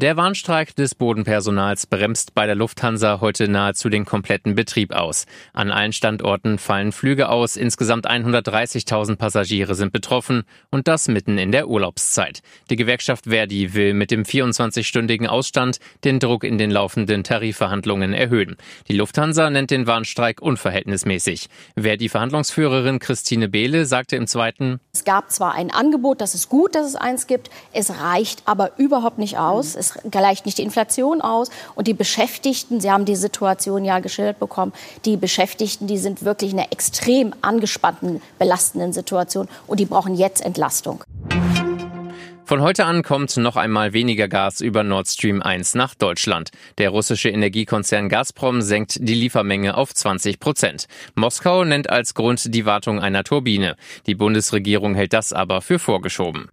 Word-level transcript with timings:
Der 0.00 0.16
Warnstreik 0.16 0.74
des 0.76 0.94
Bodenpersonals 0.94 1.86
bremst 1.86 2.34
bei 2.34 2.46
der 2.46 2.54
Lufthansa 2.54 3.20
heute 3.20 3.48
nahezu 3.48 3.90
den 3.90 4.06
kompletten 4.06 4.54
Betrieb 4.54 4.94
aus. 4.94 5.26
An 5.52 5.70
allen 5.70 5.92
Standorten 5.92 6.56
fallen 6.56 6.92
Flüge 6.92 7.28
aus, 7.28 7.56
insgesamt 7.56 8.08
130.000 8.08 9.16
Passagiere 9.16 9.74
sind 9.74 9.92
betroffen 9.92 10.44
und 10.70 10.88
das 10.88 11.08
mitten 11.08 11.36
in 11.36 11.52
der 11.52 11.68
Urlaubszeit. 11.68 12.40
Die 12.70 12.76
Gewerkschaft 12.76 13.26
Verdi 13.26 13.74
will 13.74 13.92
mit 13.92 14.10
dem 14.10 14.22
24-stündigen 14.22 15.26
Ausstand 15.26 15.80
den 16.02 16.18
Druck 16.18 16.44
in 16.44 16.56
den 16.56 16.70
laufenden 16.70 17.22
Tarifverhandlungen 17.22 18.14
erhöhen. 18.14 18.56
Die 18.88 18.96
Lufthansa 18.96 19.50
nennt 19.50 19.70
den 19.70 19.86
Warnstreik 19.86 20.40
unverhältnismäßig. 20.40 21.50
Verdi-Verhandlungsführerin 21.76 23.00
Christine 23.00 23.50
Behle 23.50 23.84
sagte 23.84 24.16
im 24.16 24.26
zweiten, 24.26 24.80
Es 24.94 25.04
gab 25.04 25.30
zwar 25.30 25.52
ein 25.52 25.70
Angebot, 25.70 26.22
das 26.22 26.34
ist 26.34 26.48
gut, 26.48 26.74
dass 26.74 26.86
es 26.86 26.96
eins 26.96 27.26
gibt, 27.26 27.50
es 27.74 28.00
reicht 28.00 28.44
aber 28.46 28.78
überhaupt 28.78 29.18
nicht 29.18 29.36
aus. 29.36 29.76
Es 29.76 29.89
gleicht 30.10 30.46
nicht 30.46 30.58
die 30.58 30.62
Inflation 30.62 31.20
aus. 31.20 31.50
Und 31.74 31.86
die 31.86 31.94
Beschäftigten, 31.94 32.80
Sie 32.80 32.90
haben 32.90 33.04
die 33.04 33.16
Situation 33.16 33.84
ja 33.84 33.98
geschildert 33.98 34.38
bekommen, 34.38 34.72
die 35.04 35.16
Beschäftigten, 35.16 35.86
die 35.86 35.98
sind 35.98 36.24
wirklich 36.24 36.52
in 36.52 36.58
einer 36.58 36.72
extrem 36.72 37.34
angespannten, 37.42 38.20
belastenden 38.38 38.92
Situation. 38.92 39.48
Und 39.66 39.80
die 39.80 39.86
brauchen 39.86 40.14
jetzt 40.14 40.44
Entlastung. 40.44 41.04
Von 42.50 42.62
heute 42.62 42.84
an 42.84 43.04
kommt 43.04 43.36
noch 43.36 43.54
einmal 43.54 43.92
weniger 43.92 44.26
Gas 44.26 44.60
über 44.60 44.82
Nord 44.82 45.06
Stream 45.06 45.40
1 45.40 45.76
nach 45.76 45.94
Deutschland. 45.94 46.50
Der 46.78 46.90
russische 46.90 47.28
Energiekonzern 47.28 48.08
Gazprom 48.08 48.60
senkt 48.60 48.96
die 49.00 49.14
Liefermenge 49.14 49.76
auf 49.76 49.94
20 49.94 50.40
Prozent. 50.40 50.86
Moskau 51.14 51.62
nennt 51.64 51.88
als 51.88 52.14
Grund 52.14 52.52
die 52.52 52.66
Wartung 52.66 52.98
einer 52.98 53.22
Turbine. 53.22 53.76
Die 54.08 54.16
Bundesregierung 54.16 54.96
hält 54.96 55.12
das 55.12 55.32
aber 55.32 55.60
für 55.60 55.78
vorgeschoben. 55.78 56.48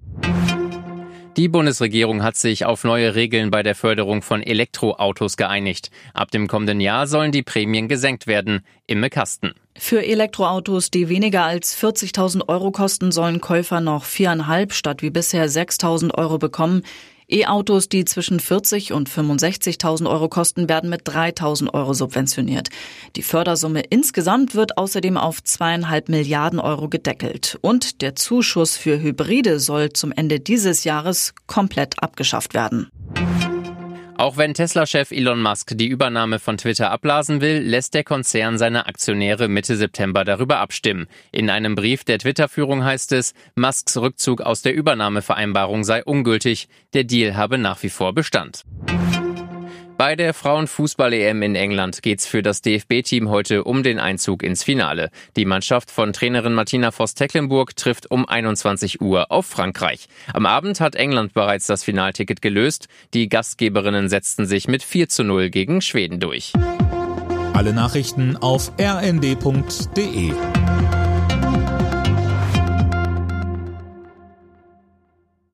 Die 1.38 1.50
Bundesregierung 1.50 2.24
hat 2.24 2.36
sich 2.36 2.66
auf 2.66 2.84
neue 2.84 3.14
Regeln 3.14 3.52
bei 3.52 3.62
der 3.62 3.76
Förderung 3.76 4.24
von 4.24 4.42
Elektroautos 4.42 5.38
geeinigt. 5.38 5.92
Ab 6.16 6.32
dem 6.32 6.48
kommenden 6.48 6.82
Jahr 6.82 7.06
sollen 7.06 7.32
die 7.32 7.44
Prämien 7.44 7.88
gesenkt 7.88 8.26
werden. 8.26 8.62
Imme 8.88 9.12
Kasten. 9.12 9.54
Für 9.78 10.04
Elektroautos, 10.04 10.90
die 10.90 11.10
weniger 11.10 11.44
als 11.44 11.80
40.000 11.80 12.48
Euro 12.48 12.72
kosten, 12.72 13.12
sollen 13.12 13.40
Käufer 13.40 13.82
noch 13.82 14.04
viereinhalb 14.04 14.74
statt 14.74 15.04
wie 15.04 15.12
bisher 15.12 15.48
6.000 15.48 16.16
Euro 16.16 16.40
bekommen. 16.40 16.82
E-Autos, 17.30 17.90
die 17.90 18.06
zwischen 18.06 18.40
40 18.40 18.94
und 18.94 19.10
65.000 19.10 20.10
Euro 20.10 20.30
kosten, 20.30 20.70
werden 20.70 20.90
mit 20.90 21.02
3.000 21.08 21.74
Euro 21.74 21.94
subventioniert. 21.94 22.70
Die 23.18 23.22
Fördersumme 23.22 23.82
insgesamt 23.82 24.56
wird 24.56 24.78
außerdem 24.78 25.18
auf 25.18 25.44
zweieinhalb 25.44 26.08
Milliarden 26.08 26.60
Euro 26.60 26.88
gedeckelt. 26.88 27.58
Und 27.62 28.02
der 28.02 28.16
Zuschuss 28.16 28.78
für 28.78 29.02
Hybride 29.02 29.60
soll 29.60 29.92
zum 29.92 30.14
Ende 30.14 30.40
dieses 30.40 30.86
Jahres 30.86 31.34
komplett 31.48 32.02
abgeschafft 32.02 32.54
werden. 32.54 32.90
Auch 34.18 34.36
wenn 34.36 34.56
Tesla-Chef 34.56 35.12
Elon 35.12 35.44
Musk 35.44 35.74
die 35.76 35.86
Übernahme 35.86 36.40
von 36.40 36.58
Twitter 36.58 36.90
abblasen 36.90 37.40
will, 37.40 37.60
lässt 37.60 37.94
der 37.94 38.04
Konzern 38.04 38.58
seine 38.58 38.88
Aktionäre 38.88 39.48
Mitte 39.48 39.78
September 39.78 40.26
darüber 40.26 40.58
abstimmen. 40.58 41.06
In 41.32 41.52
einem 41.52 41.76
Brief 41.76 42.04
der 42.04 42.18
Twitter-Führung 42.18 42.84
heißt 42.84 43.12
es, 43.12 43.36
Musks 43.54 43.96
Rückzug 43.96 44.42
aus 44.42 44.64
der 44.64 44.74
Übernahmevereinbarung 44.74 45.84
sei 45.84 46.04
ungültig. 46.04 46.68
Der 46.96 47.04
Deal 47.04 47.36
habe 47.36 47.60
nach 47.60 47.84
wie 47.84 47.90
vor 47.90 48.14
Bestand. 48.14 48.64
Bei 49.98 50.16
der 50.16 50.36
Frauenfußball-EM 50.36 51.42
in 51.42 51.56
England 51.56 52.04
geht's 52.04 52.28
für 52.28 52.44
das 52.44 52.62
DFB-Team 52.62 53.30
heute 53.30 53.64
um 53.64 53.82
den 53.82 54.00
Einzug 54.00 54.44
ins 54.44 54.64
Finale. 54.64 55.10
Die 55.36 55.46
Mannschaft 55.46 55.90
von 55.90 56.14
Trainerin 56.14 56.54
Martina 56.54 56.92
Voss-Tecklenburg 56.92 57.76
trifft 57.76 58.12
um 58.12 58.30
21 58.30 59.02
Uhr 59.02 59.32
auf 59.32 59.48
Frankreich. 59.48 60.08
Am 60.32 60.46
Abend 60.46 60.82
hat 60.82 60.94
England 60.94 61.34
bereits 61.34 61.66
das 61.66 61.84
Finalticket 61.84 62.44
gelöst. 62.44 62.88
Die 63.16 63.28
Gastgeberinnen 63.28 64.08
setzten 64.08 64.46
sich 64.46 64.68
mit 64.68 64.84
4 64.84 65.10
zu 65.10 65.24
0 65.24 65.50
gegen 65.50 65.82
Schweden 65.82 66.20
durch. 66.20 66.54
Alle 67.54 67.74
Nachrichten 67.74 68.38
auf 68.38 68.72
rnd.de 68.80 70.32